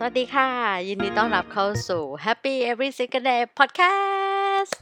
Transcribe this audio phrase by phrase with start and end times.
[0.00, 0.50] สวัสดีค่ะ
[0.88, 4.72] ยินดีต้อนรับเข้าสู่ Happy Every Single Day Podcast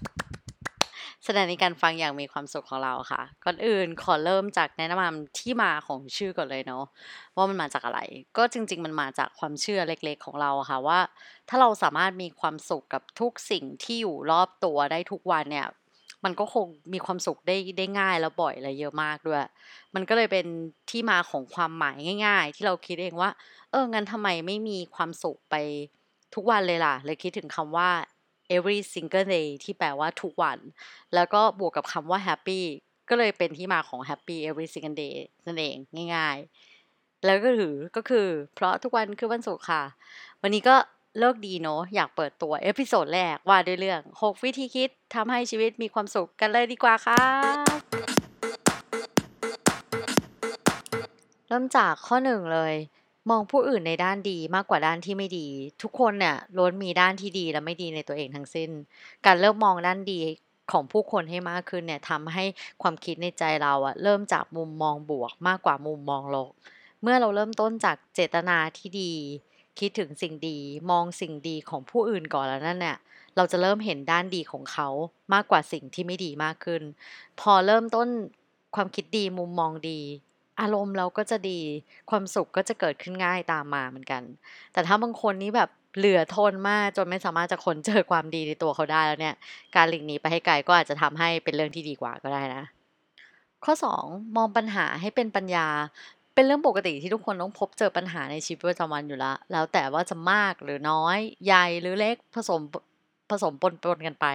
[1.25, 6.85] แสดงในการฟังอย่างมีความสุขของเราค่ะ ก่อนอื่นขอเริ่มจากแนะนำที่มาของชื่อก่อนเลยเนาะ
[7.37, 8.01] ว่ามันมาจากอะไร
[8.37, 11.01] ก็จริง ๆ มันมาจากความเชื่อเล็ก ๆ ของเราค่ะว่า
[11.49, 15.69] ถ้าเราสามารถมีความสุขกับทุกสิ่งที่อยู่รอบตัวได้ทุกวันเนี่ย
[16.25, 19.41] มันก็คงมีความสุขได้ได้ง่ายแล้วบ่อยและเยอะมากด้วย
[19.95, 20.47] มันก็เลยเป็น
[20.91, 23.31] ที่มาของความหมายง่าย ๆ ที่เราคิดเองว่า
[23.71, 25.55] เอองั้นทำไมไม่มีความสุขไป
[26.35, 27.91] ทุกวันเลยล่ะ เลยคิดถึงคำว่า
[28.57, 30.59] every single day ที่แปลว่าทุกวัน
[31.15, 32.61] แล้วก็บวกกับคำว่า happy
[33.09, 35.15] ก็เลยเป็นที่มาของ happy every single day
[35.47, 35.77] นั่นเอง
[36.15, 36.37] ง่าย
[36.81, 39.83] ๆ แล้วก็ถือก็คือ เพราะทุกวันคือวันศุกร์ค่ะ
[40.43, 40.77] วันนี้ก็
[41.19, 47.23] ฤกษ์ดีเนาะอยากเปิดตัว episode แรกว่าด้วยเรื่อง 6 วิธีคิดทำให้ชีวิตมีความสุขกันเลยดีกว่าค่ะ
[51.49, 52.75] เริ่มจากข้อหนึ่งเลย
[53.31, 55.47] มองผู้อื่นในด้านดีมากกว่าด้านที่ไม่ดี
[55.83, 58.71] ทุกคนเนี่ยล้วนมีด้านที่ดีและไม่ดีในตัวเองทั้งสิ้น
[59.27, 60.21] การเริ่มมองด้านดี
[60.73, 62.45] ของผู้คนให้มากขึ้นเนี่ยทำให้
[62.83, 66.51] ความคิดในใจเราอะเริ่มจากมุมมองบวกมากกว่ามุมมองลบ
[67.03, 69.13] เมื่อเราเริ่มต้นจากเจตนาที่ดี
[69.81, 70.59] คิดถึงสิ่งดี
[70.91, 72.97] มองสิ่งดีของผู้อื่นก่อนแล้วนั่นเนี่ย
[73.37, 74.89] เราจะเริ่มเห็นด้านดีของเขา
[75.33, 76.83] มากกว่าสิ่งที่ไม่ดีมากขึ้น
[77.41, 78.09] พอเริ่มต้น
[78.77, 80.01] ความคิดดีมุมมองดี
[80.61, 81.61] อารมณ์เราก็จะดี
[82.11, 84.23] ความสุขก็จะเกิดขึ้นง่ายตามมาเหมือนกัน
[84.73, 89.35] แต่ถ้าบางคนนี้แบบเหลือทนมากจนไม่สามารถจะคนเจอความดีในตัวเขาได้แล้วเนี่ย
[89.77, 92.65] การหลีกหนีไปให้ไกลก็อาจจะทำให้เป็นเรื่องที่ดีกว่าก็ได้นะ
[93.65, 95.67] ข้อ 2 มองปัญหาให้เป็นปัญญา
[96.37, 102.61] เป็นเรื่องปกติที่ทุกคนต้องพบเจอปัญหาในชีวิตประจำวันอยู่แล้ว แล้วแต่ว่าจะมากหรือน้อย ใหญ่หรือเล็กผสม
[103.31, 104.27] ผสมปนปนกันไป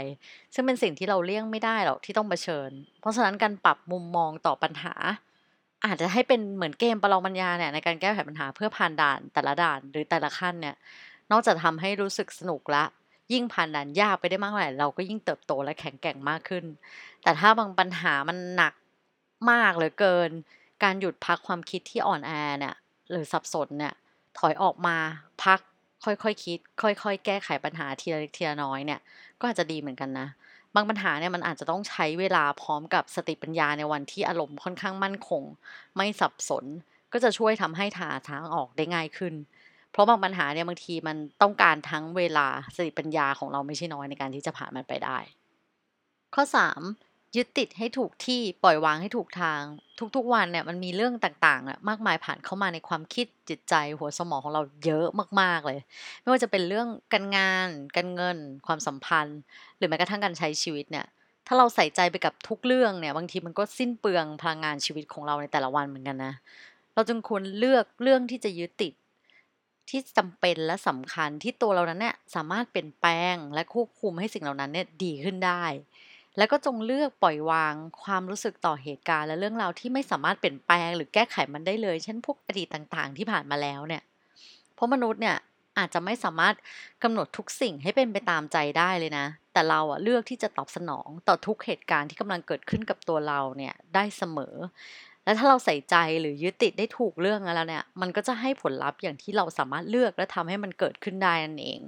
[0.54, 4.94] ซึ่งเป็นสิ่งที่เราเลี่ยงไม่ได้หรอกที่ต้องเผชิญ เพราะฉะนั้นการปรับมุมมองต่อปัญหา
[5.86, 10.76] อาจจะให้เป็นเหมือนเกมประลองปัญญาเนี่ยในการแก้ไขปัญหาเพื่อผ่านด่านแต่ละด่านหรือแต่ละขั้นเนี่ย
[11.32, 12.84] นอกจากทำให้รู้สึกสนุกละ
[13.34, 16.66] ยิ่งผ่านด่านยากไปได้มากเท่าไหร่เราก็ยิ่งเติบโตและแข็งแกร่งมากขึ้น
[17.24, 18.74] แต่ถ้าบางปัญหามันหนัก
[19.52, 20.32] มากเหลือเกิน
[20.84, 22.76] การหยุดพักความคิดที่อ่อนแอเนี่ย
[23.12, 23.94] หรือสับสนเนี่ย
[24.38, 24.98] ถอยออกมา
[25.44, 25.60] พัก
[26.06, 29.00] ค่อยๆคคิด ค่อยๆ แก้ไขปัญหาทีละเล็กทีละน้อยเนี่ย
[29.40, 30.28] ก็อาจจะดีเหมือนกันนะ
[30.76, 35.44] บางปัญหาเนี่ยมันอาจจะต้องใช้เวลาพร้อมกับสติปัญญาในวันที่อารมณ์ค่อนข้างมั่นคง
[35.98, 36.66] ไม่สับสน
[37.14, 39.34] ก็จะช่วยทำให้หาทางออกได้ง่ายขึ้น
[39.92, 45.18] เพราะบางปัญหาเนี่ยบางทีมันต้องการทั้งเวลาสติปัญญาของเราไม่ใช่น้อยในการที่จะผ่านมันไปได้
[46.36, 46.82] ข้อ 3
[47.36, 49.62] ยึดติดให้ถูกที่ปล่อยวางให้ถูกทาง
[50.16, 55.08] ทุกๆวันเนี่ยมันมีเรื่องต่างๆอะมากมายผ่านเข้ามาในความคิดจิตใจหัวสมองของเราเยอะ
[55.42, 55.80] มากๆเลย
[56.22, 58.38] ไม่ว่าจะเป็นเรื่องการงาน การเงิน
[58.68, 59.40] ความสัมพันธ์
[59.78, 61.06] หรือแม้กระทั่งการใช้ชีวิตเนี่ย
[61.48, 66.34] ถ้าเราใส่ใจไปกับทุกเรื่องเนี่ย บางทีมันก็สิ้นเปลืองพลังงานชีวิตของเราในแต่ละวันเหมือนกันนะ
[66.94, 68.94] เราจึงควรเลือกเรื่องที่จะยึดติด
[69.90, 75.64] ที่จำเป็นและสำคัญที่ตัวเรานั้นเนี่ยสามารถเปลี่ยนแปลงและควบคุมให้สิ่งเหล่านั้นเนี่ยดีขึ้นได้
[76.38, 84.04] แล้วก็จงเลือกปล่อยวางความรู้สึกต่อเหตุการณ์ และเรื่องราวที่ไม่สามารถเปลี่ยนแปลง หรือแก้ไขมันได้เลย เช่นพวกอดีตต่างๆ ที่ผ่านมาแล้วเนี่ย
[84.76, 85.38] เพราะมนุษย์เนี่ย
[85.78, 86.56] อาจจะไม่สามารถ
[87.04, 94.56] กำหนดทุกสิ่งให้เป็นไปตามใจได้เลยนะ แต่เราอะเลือกที่จะตอบสนองต่อทุกเหตุการณ์ที่กำลังเกิดขึ้นกับตัวเราเนี่ยได้เสมอ
[95.24, 101.82] และถ้าเราใส่ใจหรือยึดติดได้ถูกเรื่องแล้วเนี่ย มันก็จะให้ผลลัพธ์อย่างที่เราสามารถเลือกและทำให้มันเกิดขึ้นได้นั่นเอง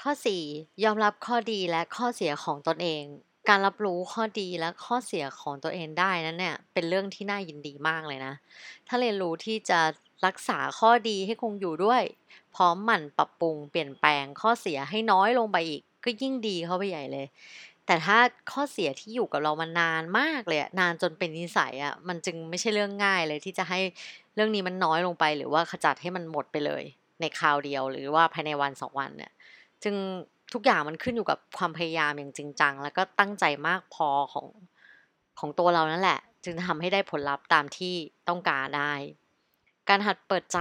[0.00, 0.10] ข้อ
[0.46, 3.02] 4 ยอมรับข้อดีและข้อเสียของตนเอง
[3.48, 8.34] การรับรู้ข้อดีและข้อเสียของตัวเองได้นั้นเนี่ยเป็นเรื่องที่น่ายินดีมากเลยนะ
[8.88, 9.80] ถ้าเรียนรู้ที่จะ
[10.26, 12.02] รักษาข้อดีให้คงอยู่ด้วย
[12.54, 17.26] พร้อมหมั่นปรับปรุงเปลี่ยนแปลงข้อเสียให้น้อยลงไปอีก ก็ยิ่งดีเข้าไปใหญ่เลย
[17.86, 18.18] แต่ถ้า
[18.52, 23.80] ข้อเสียที่อยู่กับเรามานานมากเลยนานจนเป็นนิสัยอะมันจึงไม่ใช่เรื่องง่ายเลยที่จะให้
[24.34, 26.82] เรื่องนี้มันน้อยลงไป หรือว่าขจัดให้มันหมดไปเลย
[27.20, 29.32] ในคราวเดียวหรือว่าภายในวันสองวันเนี่ย
[29.84, 29.96] จึง
[30.52, 34.46] ทุกอย่างมันขึ้นอยู่กับความพยายามอย่างจริงจัง แล้วก็ตั้งใจมากพอของ
[35.38, 37.94] ของตัวเรานั่นแหละ จึงทำให้ได้ผลลัพธ์ตามที่
[38.28, 38.92] ต้องการได้
[39.88, 40.58] การหัดเปิดใจ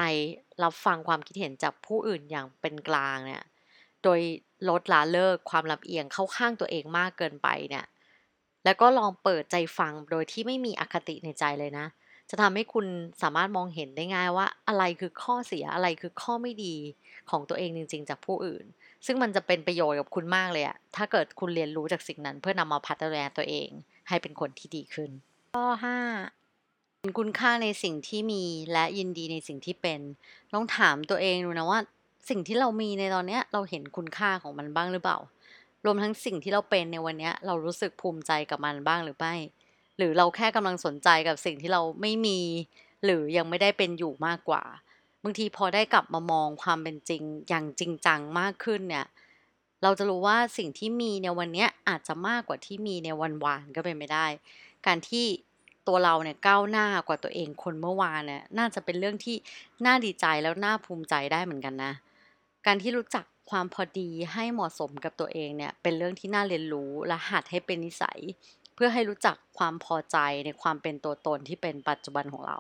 [0.63, 3.43] รับฟังความคิดเห็นจากผู้อื่นอย่างเป็นกลางเนี่ย
[4.03, 4.19] โดย
[4.69, 7.85] ลดละเลิกความลำเอียงเข้าข้างตัวเองมากเกินไปเนี่ย
[8.65, 11.87] แล้วก็ลองเปิดใจฟังโดยที่ไม่มีอคติในใจเลยนะ
[12.29, 12.85] จะทำให้คุณ
[13.21, 16.75] สามารถมองเห็นได้ง่ายว่า อะไรคือข้อเสียอะไรคือข้อไม่ดี
[17.29, 18.65] ของตัวเองจริง ๆ จากผู้อื่น
[19.05, 23.69] ซึ่งมันจะเป็นประโยชน์กับคุณมากเลยอะถ้าเกิดคุณเรียนรู้จากสิ่งนั้น เพื่อนำมาพัฒนาตัวเอง
[24.07, 25.09] ให้เป็นคนที่ดีขึ้น
[25.55, 29.99] ข้อ5เห็นคุณค่าในสิ่งที่มีและยินดีในสิ่งที่เป็น
[30.53, 31.79] ลองถามตัวเองดูนะว่า
[32.29, 35.17] สิ่งที่เรามีในตอนเนี้ยเราเห็นคุณค่าของมันบ้างหรือเปล่า
[35.85, 39.35] รวมทั้งสิ่งที่เราเป็นในวันเนี้ย เรารู้สึกภูมิใจกับมันบ้างหรือไม่
[39.97, 42.39] หรือเราแค่กำลังสนใจกับสิ่งที่เราไม่มี
[43.05, 44.63] หรือยังไม่ได้เป็นอยู่มากกว่า
[45.23, 49.05] บางทีพอได้กลับมามองความเป็นจริงอย่างจริงจังมากขึ้นเนี่ย
[49.83, 54.25] เราจะรู้ว่าสิ่งที่มีในวันนี้อาจจะมากกว่าที่มีในวันวานก็เป็นไม่ได้
[54.85, 55.25] การที่
[55.87, 59.35] ตัวเราเนี่ยก้าวหน้ากว่าตัวเองคนเมื่อวานเนี่ยน่าจะเป็นเรื่องที่
[59.85, 61.93] น่าดีใจแล้วน่าภูมิใจได้เหมือนกันนะ
[62.65, 68.19] การที่รู้จักความพอดีให้เหมาะสมกับตัวเองเนี่ยเป็นเรื่องที่น่าเรียนรู้และหัดให้เป็นนิสัย
[68.75, 72.59] เพื่อให้รู้จักความพอใจในความเป็นตัวตนที่เป็นปัจจุบันของเรา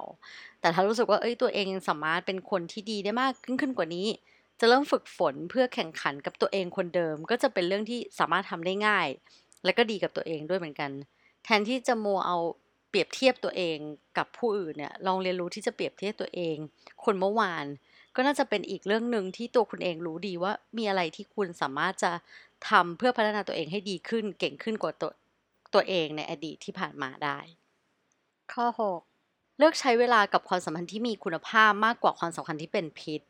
[0.61, 4.07] แต่ถ้ารู้สึกว่าเอ้ยตัวเองสามารถเป็นคนที่ดีได้มากขึ้นขึ้นกว่านี้
[4.59, 9.07] จะเริ่มฝึกฝนเพื่อแข่งขันกับตัวเองคนเดิม ก็จะเป็นเรื่องที่สามารถทำได้ง่าย
[9.65, 10.91] และก็ดีกับตัวเองด้วยเหมือนกัน
[11.43, 12.37] แทนที่จะมัวเอา
[12.89, 13.77] เปรียบเทียบตัวเอง
[14.17, 16.57] กับผู้อื่นเนี่ยลองเรียนรู้ที่จะเปรียบเทียบตัวเอง
[17.03, 17.65] คนเมื่อวาน
[18.15, 22.11] ก็น่าจะเป็นอีกเรื่องหนึ่งที่ตัวคุณเองรู้ดีว่ามีอะไรที่คุณสามารถจะ
[22.69, 25.11] ทำเพื่อพัฒนาตัวเองให้ดีขึ้นเก่งขึ้นกว่าตัว
[25.73, 27.39] ตัวเองในอดีตที่ผ่านมาได้
[28.53, 33.21] ข้อ 6 เลือกใช้เวลากับความสัมพันธ์ที่มีคุณภาพมากกว่าความสัมพันธ์ที่เป็นพิษ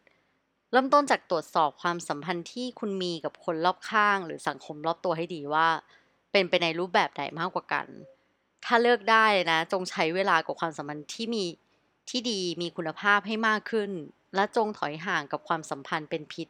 [0.72, 5.68] เริ่มต้นจากตรวจสอบความสัมพันธ์ที่คุณมีกับคนรอบข้าง หรือสังคมรอบตัวให้ดีว่า
[6.31, 7.88] เป็นไปในรูปแบบไหนมากกว่ากัน
[8.66, 11.44] ถ้าเลือกได้นะ จงใช้เวลากับความสัมพันธ์ที่มี
[12.10, 13.92] ที่ดีมีคุณภาพให้มากขึ้น
[14.36, 16.48] และจงถอยห่างกับความสัมพันธ์เป็นพิษ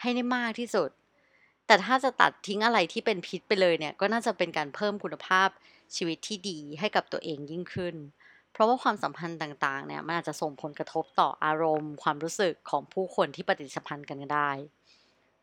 [0.00, 0.90] ให้ได้มากที่สุด
[1.66, 5.48] แต่ถ้าจะตัดทิ้งอะไรที่เป็นพิษไปเลยเนี่ย ก็น่าจะเป็นการเพิ่มคุณภาพ
[5.96, 7.94] ชีวิตที่ดีให้กับตัวเองยิ่งขึ้น
[8.52, 14.50] เพราะว่าความสัมพันธ์ต่างๆ เนี่ย มันอาจจะส่งผลกระทบต่ออารมณ์ ความรู้สึกของผู้คนที่ปฏิสัมพันธ์กันได้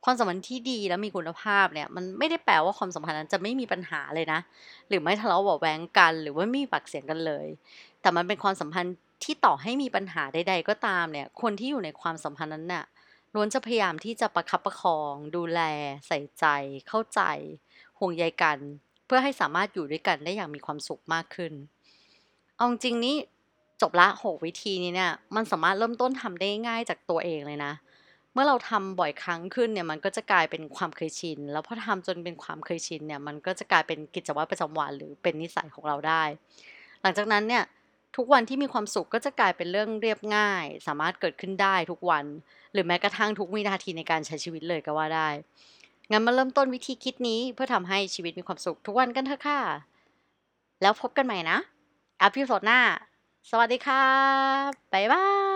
[0.05, 4.39] ความสัมพันธ์ที่ดีและมีคุณภาพเนี่ย มันไม่ได้แปลว่าความสัมพันธ์นั้นจะไม่มีปัญหาเลยนะ
[4.87, 7.47] หรือไม่ทะเลาะเบาะแวงกัน หรือว่าไม่มีปากเสียงกันเลย
[8.01, 12.85] แต่มันเป็นความสัมพันธ์ที่ต่อให้มีปัญหาใด ๆ ก็ตามเนี่ย คนที่อยู่ในความสัมพันธ์นั้นเนี่ย
[13.33, 15.61] ล้วนจะพยายามที่จะประคับประคอง ดูแล
[16.07, 16.45] ใส่ใจ
[16.87, 17.21] เข้าใจ
[17.99, 18.57] ห่วงใยกัน
[19.05, 21.53] เพื่อให้สามารถอยู่ด้วยกันได้อย่างมีความสุขมากขึ้น
[22.55, 23.15] เอาจริงนี้
[23.81, 27.73] จบละหกวิธีนี้เนี่ยมันสามารถเริ่มต้นทำได้ง่ายจากตัวเองเลยนะ
[28.33, 36.23] เมื่อเราทำบ่อยครั้งขึ้นเนี่ยมันก็จะกลายเป็นความเคยชิน แล้วพอทำจนเป็นความเคยชินเนี่ยมันก็จะกลายเป็นกิจวัตรประจำวันหรือเป็นนิสัยของเราได้
[37.01, 37.63] หลังจากนั้นเนี่ย
[38.15, 42.25] ทุกวันที่มีความสุขก็จะกลายเป็นเรื่องเรียบง่าย สามารถเกิดขึ้นได้ทุกวัน
[42.73, 45.29] หรือแม้กระทั่งทุกวินาทีในการใช้ชีวิตเลยก็ว่าได้
[46.11, 49.59] งั้นมาเริ่มต้นวิธีคิดนี้เพื่อทำให้ชีวิตมีความสุขทุกวันกันเถอะค่ะ
[50.81, 51.57] แล้วพบกันใหม่นะ
[52.23, 52.79] อพิโซดหน้า
[53.49, 54.03] สวัสดีค่ะ
[54.93, 55.50] บ๊ายบาย